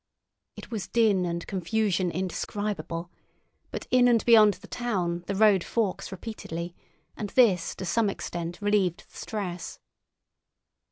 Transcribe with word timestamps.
It 0.55 0.71
was 0.71 0.87
din 0.87 1.27
and 1.27 1.45
confusion 1.45 2.09
indescribable; 2.09 3.11
but 3.69 3.85
in 3.91 4.07
and 4.07 4.25
beyond 4.25 4.55
the 4.55 4.67
town 4.67 5.23
the 5.27 5.35
road 5.35 5.63
forks 5.63 6.11
repeatedly, 6.11 6.75
and 7.15 7.29
this 7.29 7.75
to 7.75 7.85
some 7.85 8.09
extent 8.09 8.59
relieved 8.63 9.07
the 9.07 9.15
stress. 9.15 9.77